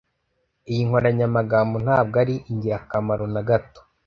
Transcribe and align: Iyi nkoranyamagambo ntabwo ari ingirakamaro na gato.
Iyi 0.69 0.81
nkoranyamagambo 0.87 1.75
ntabwo 1.85 2.15
ari 2.23 2.35
ingirakamaro 2.51 3.25
na 3.33 3.41
gato. 3.49 3.79